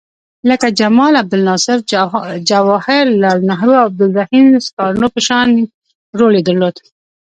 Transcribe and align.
لکه 0.49 0.67
جمال 0.79 1.13
عبدالناصر، 1.21 1.77
جواهر 2.49 3.05
لعل 3.21 3.39
نهرو 3.49 3.73
او 3.79 3.85
عبدالرحیم 3.89 4.47
سکارنو 4.67 5.07
په 5.13 5.19
شان 5.27 5.47
رول 6.19 6.33
یې 6.37 6.43
درلود. 6.47 6.75